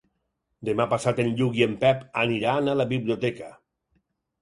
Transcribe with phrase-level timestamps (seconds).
[0.69, 3.55] Demà passat en Lluc i en Pep aniran a la biblioteca.